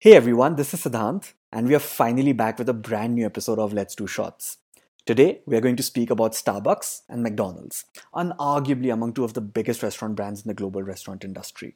Hey 0.00 0.14
everyone, 0.14 0.54
this 0.54 0.72
is 0.72 0.84
Siddhant, 0.84 1.32
and 1.52 1.66
we 1.66 1.74
are 1.74 1.80
finally 1.80 2.32
back 2.32 2.56
with 2.56 2.68
a 2.68 2.72
brand 2.72 3.16
new 3.16 3.26
episode 3.26 3.58
of 3.58 3.72
Let's 3.72 3.96
Do 3.96 4.06
Shots. 4.06 4.58
Today, 5.04 5.40
we 5.44 5.56
are 5.56 5.60
going 5.60 5.74
to 5.74 5.82
speak 5.82 6.08
about 6.08 6.34
Starbucks 6.34 7.00
and 7.08 7.20
McDonald's, 7.20 7.84
unarguably 8.14 8.92
among 8.92 9.14
two 9.14 9.24
of 9.24 9.34
the 9.34 9.40
biggest 9.40 9.82
restaurant 9.82 10.14
brands 10.14 10.42
in 10.42 10.46
the 10.46 10.54
global 10.54 10.84
restaurant 10.84 11.24
industry. 11.24 11.74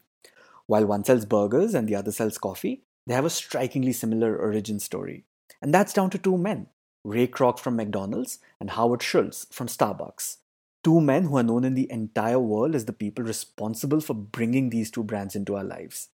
While 0.67 0.87
one 0.87 1.03
sells 1.03 1.25
burgers 1.25 1.75
and 1.75 1.89
the 1.89 1.97
other 1.97 2.13
sells 2.13 2.39
coffee, 2.39 2.85
they 3.09 3.15
have 3.15 3.25
a 3.25 3.29
strikingly 3.29 3.93
similar 3.93 4.37
origin 4.37 4.79
story. 4.79 5.25
And 5.61 5.75
that's 5.75 5.93
down 5.93 6.11
to 6.11 6.19
two 6.19 6.39
men 6.39 6.69
Ray 7.03 7.27
Kroc 7.27 7.59
from 7.59 7.75
McDonald's 7.75 8.39
and 8.61 8.71
Howard 8.71 9.03
Schultz 9.03 9.49
from 9.51 9.67
Starbucks. 9.67 10.37
Two 10.85 11.01
men 11.01 11.25
who 11.25 11.39
are 11.39 11.43
known 11.43 11.65
in 11.65 11.75
the 11.75 11.91
entire 11.91 12.39
world 12.39 12.77
as 12.77 12.85
the 12.85 12.93
people 12.93 13.25
responsible 13.25 14.01
for 14.01 14.15
bringing 14.15 14.71
these 14.71 14.93
two 14.93 15.03
brands 15.03 15.35
into 15.35 15.57
our 15.57 15.65
lives. 15.65 16.11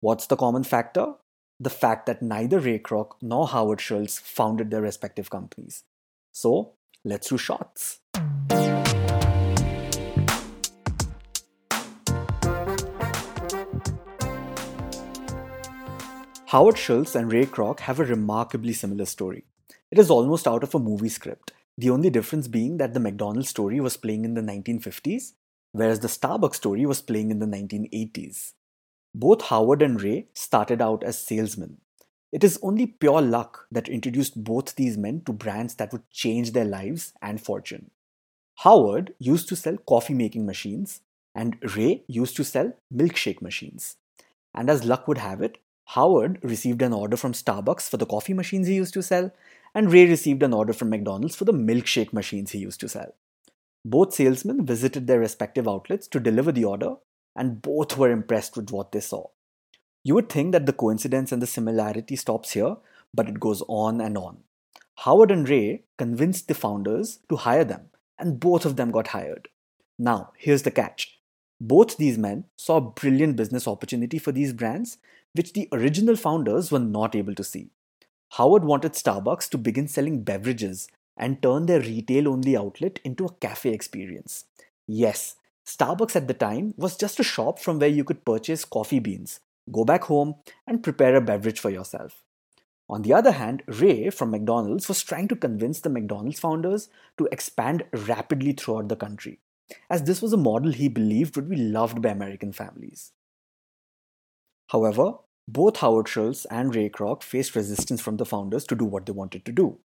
What's 0.00 0.26
the 0.26 0.36
common 0.36 0.64
factor? 0.64 1.16
The 1.62 1.68
fact 1.68 2.06
that 2.06 2.22
neither 2.22 2.58
Ray 2.58 2.78
Kroc 2.78 3.16
nor 3.20 3.48
Howard 3.48 3.82
Schultz 3.82 4.18
founded 4.18 4.70
their 4.70 4.80
respective 4.80 5.28
companies. 5.28 5.84
So, 6.32 6.72
let's 7.04 7.28
do 7.28 7.36
shots. 7.36 7.98
Howard 16.46 16.78
Schultz 16.78 17.14
and 17.14 17.30
Ray 17.30 17.44
Kroc 17.44 17.80
have 17.80 18.00
a 18.00 18.06
remarkably 18.06 18.72
similar 18.72 19.04
story. 19.04 19.44
It 19.90 19.98
is 19.98 20.08
almost 20.08 20.48
out 20.48 20.62
of 20.64 20.74
a 20.74 20.78
movie 20.78 21.10
script, 21.10 21.52
the 21.76 21.90
only 21.90 22.08
difference 22.08 22.48
being 22.48 22.78
that 22.78 22.94
the 22.94 23.00
McDonald's 23.00 23.50
story 23.50 23.80
was 23.80 23.98
playing 23.98 24.24
in 24.24 24.32
the 24.32 24.40
1950s, 24.40 25.32
whereas 25.72 26.00
the 26.00 26.08
Starbucks 26.08 26.54
story 26.54 26.86
was 26.86 27.02
playing 27.02 27.30
in 27.30 27.38
the 27.38 27.44
1980s. 27.44 28.54
Both 29.14 29.42
Howard 29.42 29.82
and 29.82 30.00
Ray 30.00 30.26
started 30.34 30.80
out 30.80 31.02
as 31.02 31.18
salesmen. 31.18 31.78
It 32.32 32.44
is 32.44 32.60
only 32.62 32.86
pure 32.86 33.20
luck 33.20 33.66
that 33.72 33.88
introduced 33.88 34.44
both 34.44 34.76
these 34.76 34.96
men 34.96 35.22
to 35.26 35.32
brands 35.32 35.74
that 35.76 35.92
would 35.92 36.08
change 36.10 36.52
their 36.52 36.64
lives 36.64 37.12
and 37.20 37.40
fortune. 37.40 37.90
Howard 38.58 39.14
used 39.18 39.48
to 39.48 39.56
sell 39.56 39.76
coffee 39.78 40.14
making 40.14 40.46
machines, 40.46 41.00
and 41.34 41.56
Ray 41.76 42.04
used 42.06 42.36
to 42.36 42.44
sell 42.44 42.72
milkshake 42.94 43.42
machines. 43.42 43.96
And 44.54 44.70
as 44.70 44.84
luck 44.84 45.08
would 45.08 45.18
have 45.18 45.42
it, 45.42 45.58
Howard 45.86 46.38
received 46.42 46.82
an 46.82 46.92
order 46.92 47.16
from 47.16 47.32
Starbucks 47.32 47.88
for 47.88 47.96
the 47.96 48.06
coffee 48.06 48.34
machines 48.34 48.68
he 48.68 48.74
used 48.74 48.94
to 48.94 49.02
sell, 49.02 49.32
and 49.74 49.92
Ray 49.92 50.06
received 50.06 50.42
an 50.44 50.52
order 50.52 50.72
from 50.72 50.90
McDonald's 50.90 51.34
for 51.34 51.44
the 51.44 51.52
milkshake 51.52 52.12
machines 52.12 52.52
he 52.52 52.58
used 52.58 52.78
to 52.80 52.88
sell. 52.88 53.14
Both 53.84 54.14
salesmen 54.14 54.64
visited 54.64 55.06
their 55.06 55.18
respective 55.18 55.66
outlets 55.66 56.06
to 56.08 56.20
deliver 56.20 56.52
the 56.52 56.64
order, 56.64 56.96
and 57.36 57.62
both 57.62 57.96
were 57.96 58.10
impressed 58.10 58.56
with 58.56 58.70
what 58.70 58.92
they 58.92 59.00
saw. 59.00 59.26
You 60.02 60.14
would 60.14 60.28
think 60.28 60.52
that 60.52 60.66
the 60.66 60.72
coincidence 60.72 61.32
and 61.32 61.42
the 61.42 61.46
similarity 61.46 62.16
stops 62.16 62.52
here, 62.52 62.76
but 63.12 63.28
it 63.28 63.40
goes 63.40 63.62
on 63.68 64.00
and 64.00 64.16
on. 64.16 64.38
Howard 64.96 65.30
and 65.30 65.48
Ray 65.48 65.84
convinced 65.98 66.48
the 66.48 66.54
founders 66.54 67.20
to 67.28 67.36
hire 67.36 67.64
them, 67.64 67.90
and 68.18 68.40
both 68.40 68.64
of 68.64 68.76
them 68.76 68.90
got 68.90 69.08
hired. 69.08 69.48
Now, 69.98 70.32
here's 70.36 70.62
the 70.62 70.70
catch 70.70 71.20
both 71.60 71.98
these 71.98 72.16
men 72.16 72.44
saw 72.56 72.78
a 72.78 72.80
brilliant 72.80 73.36
business 73.36 73.68
opportunity 73.68 74.18
for 74.18 74.32
these 74.32 74.54
brands, 74.54 74.96
which 75.34 75.52
the 75.52 75.68
original 75.72 76.16
founders 76.16 76.72
were 76.72 76.78
not 76.78 77.14
able 77.14 77.34
to 77.34 77.44
see. 77.44 77.68
Howard 78.30 78.64
wanted 78.64 78.92
Starbucks 78.92 79.50
to 79.50 79.58
begin 79.58 79.86
selling 79.86 80.22
beverages 80.22 80.88
and 81.16 81.42
turn 81.42 81.66
their 81.66 81.80
retail 81.80 82.28
only 82.28 82.56
outlet 82.56 82.98
into 83.04 83.26
a 83.26 83.34
cafe 83.34 83.70
experience. 83.70 84.44
Yes, 84.86 85.36
Starbucks 85.76 86.16
at 86.16 86.26
the 86.26 86.34
time 86.34 86.74
was 86.76 86.96
just 86.96 87.20
a 87.20 87.24
shop 87.24 87.58
from 87.58 87.78
where 87.78 87.88
you 87.88 88.04
could 88.04 88.24
purchase 88.24 88.64
coffee 88.64 88.98
beans, 88.98 89.40
go 89.70 89.84
back 89.84 90.04
home, 90.04 90.34
and 90.66 90.82
prepare 90.82 91.14
a 91.14 91.20
beverage 91.20 91.60
for 91.60 91.70
yourself. 91.70 92.22
On 92.88 93.02
the 93.02 93.14
other 93.14 93.32
hand, 93.32 93.62
Ray 93.68 94.10
from 94.10 94.32
McDonald's 94.32 94.88
was 94.88 95.04
trying 95.04 95.28
to 95.28 95.36
convince 95.36 95.80
the 95.80 95.90
McDonald's 95.90 96.40
founders 96.40 96.88
to 97.18 97.28
expand 97.30 97.84
rapidly 97.92 98.52
throughout 98.52 98.88
the 98.88 98.96
country 98.96 99.38
as 99.88 100.04
this 100.04 100.22
was 100.22 100.32
a 100.32 100.36
model 100.36 100.72
he 100.72 100.88
believed 100.88 101.36
would 101.36 101.48
be 101.48 101.56
loved 101.56 102.02
by 102.02 102.10
American 102.10 102.52
families. 102.52 103.12
However, 104.68 105.14
both 105.48 105.78
Howard 105.78 106.08
Schultz 106.08 106.44
and 106.46 106.74
Ray 106.74 106.88
Kroc 106.88 107.22
faced 107.22 107.56
resistance 107.56 108.00
from 108.00 108.16
the 108.16 108.26
founders 108.26 108.64
to 108.66 108.76
do 108.76 108.84
what 108.84 109.06
they 109.06 109.12
wanted 109.12 109.44
to 109.44 109.52
do. 109.52 109.78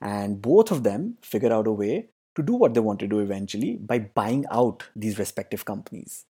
And 0.00 0.40
both 0.40 0.70
of 0.70 0.82
them 0.82 1.18
figured 1.20 1.52
out 1.52 1.66
a 1.66 1.72
way 1.72 2.08
to 2.40 2.46
do 2.46 2.54
what 2.54 2.74
they 2.74 2.80
want 2.80 3.00
to 3.00 3.06
do 3.06 3.20
eventually 3.20 3.76
by 3.76 3.98
buying 3.98 4.44
out 4.50 4.84
these 4.96 5.18
respective 5.18 5.64
companies. 5.64 6.24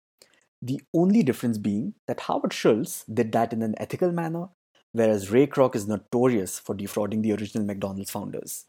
The 0.62 0.80
only 0.92 1.22
difference 1.22 1.58
being 1.58 1.94
that 2.06 2.20
Howard 2.20 2.52
Schultz 2.52 3.04
did 3.04 3.32
that 3.32 3.52
in 3.52 3.62
an 3.62 3.74
ethical 3.78 4.12
manner, 4.12 4.48
whereas 4.92 5.30
Ray 5.30 5.46
Kroc 5.46 5.74
is 5.74 5.88
notorious 5.88 6.58
for 6.58 6.74
defrauding 6.74 7.22
the 7.22 7.32
original 7.32 7.66
McDonald's 7.66 8.10
founders. 8.10 8.66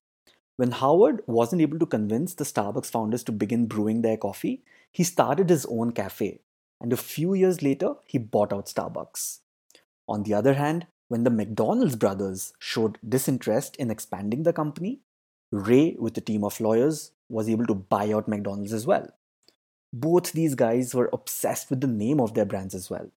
When 0.56 0.72
Howard 0.72 1.24
wasn't 1.28 1.62
able 1.62 1.80
to 1.80 1.86
convince 1.86 2.34
the 2.34 2.44
Starbucks 2.44 2.92
founders 2.92 3.24
to 3.24 3.32
begin 3.32 3.66
brewing 3.66 4.02
their 4.02 4.18
coffee, 4.18 4.64
he 4.92 5.04
started 5.04 5.50
his 5.50 5.66
own 5.66 5.92
cafe, 5.92 6.40
and 6.80 6.94
a 6.94 6.98
few 6.98 7.34
years 7.34 7.62
later, 7.62 7.96
he 8.06 8.18
bought 8.18 8.54
out 8.54 8.68
Starbucks. 8.68 9.40
On 10.08 10.24
the 10.24 10.34
other 10.34 10.54
hand, 10.54 10.88
when 11.08 11.24
the 11.24 11.30
McDonald's 11.30 11.96
brothers 11.96 12.54
showed 12.60 12.98
disinterest 13.08 13.76
in 13.76 13.92
expanding 13.92 14.44
the 14.44 14.54
company, 14.54 15.00
Ray, 15.52 15.98
with 16.00 16.18
a 16.18 16.22
team 16.22 16.46
of 16.46 16.62
lawyers, 16.62 17.12
was 17.32 17.50
able 17.50 17.66
to 17.66 17.74
buy 17.74 18.12
out 18.12 18.28
McDonald's 18.28 18.74
as 18.74 18.86
well. 18.86 19.08
Both 19.94 20.32
these 20.32 20.56
guys 20.56 20.94
were 20.94 21.10
obsessed 21.12 21.70
with 21.70 21.82
the 21.82 21.88
name 21.88 22.20
of 22.20 22.34
their 22.34 22.46
brands 22.46 22.76
as 22.76 22.90
well. 22.90 23.10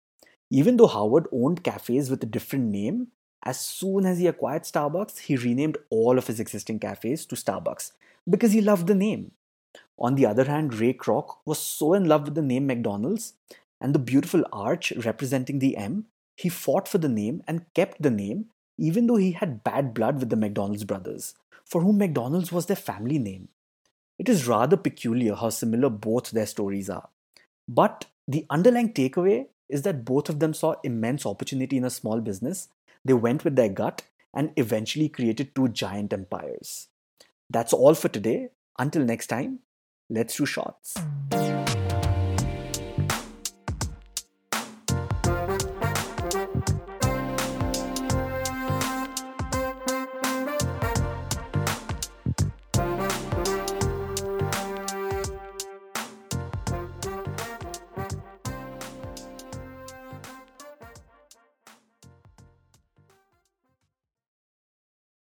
Even 0.51 0.77
though 0.77 0.87
Howard 0.87 1.27
owned 1.33 1.65
cafes 1.65 2.11
with 2.11 2.23
a 2.23 2.27
different 2.27 2.67
name, 2.67 3.09
as 3.45 3.61
soon 3.61 4.07
as 4.07 4.19
he 4.19 4.27
acquired 4.27 4.63
Starbucks, 4.63 5.19
he 5.21 5.37
renamed 5.37 5.79
all 5.91 6.19
of 6.19 6.27
his 6.27 6.41
existing 6.41 6.79
cafes 6.79 7.27
to 7.27 7.35
Starbucks 7.35 7.93
because 8.29 8.53
he 8.53 8.61
loved 8.61 8.87
the 8.87 8.95
name. 8.95 9.33
On 9.99 10.15
the 10.15 10.27
other 10.27 10.45
hand, 10.45 10.75
Ray 10.75 10.93
Kroc 10.95 11.37
was 11.45 11.59
so 11.59 11.95
in 11.95 12.07
love 12.07 12.25
with 12.25 12.35
the 12.35 12.43
name 12.43 12.67
McDonald's 12.67 13.35
and 13.81 13.95
the 13.95 13.99
beautiful 13.99 14.45
arch 14.53 14.93
representing 14.93 15.59
the 15.59 15.77
M, 15.77 16.07
he 16.37 16.49
fought 16.49 16.89
for 16.89 16.99
the 16.99 17.09
name 17.09 17.43
and 17.47 17.73
kept 17.75 18.03
the 18.03 18.11
name 18.11 18.47
even 18.77 19.07
though 19.07 19.17
he 19.17 19.33
had 19.33 19.65
bad 19.65 19.95
blood 19.95 20.19
with 20.19 20.31
the 20.31 20.37
McDonald's 20.37 20.85
brothers, 20.85 21.35
for 21.65 21.83
whom 21.83 21.99
McDonald's 21.99 22.51
was 22.51 22.67
their 22.67 22.77
family 22.77 23.19
name. 23.19 23.49
It 24.19 24.29
is 24.29 24.47
rather 24.47 24.77
peculiar 24.77 25.35
how 25.35 25.51
similar 25.51 25.91
both 25.91 26.31
their 26.31 26.47
stories 26.47 26.89
are. 26.89 27.09
But 27.69 28.07
the 28.29 28.47
underlying 28.51 28.93
takeaway 28.93 29.47
is 29.69 29.83
that 29.83 30.05
both 30.05 30.29
of 30.29 30.39
them 30.39 30.55
saw 30.55 30.77
immense 30.85 31.27
opportunity 31.27 31.77
in 31.77 31.85
a 31.85 31.91
small 31.91 32.21
business 32.21 32.69
they 33.05 33.13
went 33.13 33.45
with 33.45 33.57
their 33.57 33.69
gut 33.69 34.03
and 34.33 34.53
eventually 34.57 35.09
created 35.09 35.55
two 35.55 35.69
giant 35.69 36.13
empires. 36.13 36.89
That's 37.51 37.73
all 37.73 37.95
for 37.95 38.09
today. 38.09 38.49
Until 38.79 39.05
next 39.05 39.27
time, 39.27 39.61
let's 40.09 40.37
do 40.37 40.47
shots. 40.47 40.95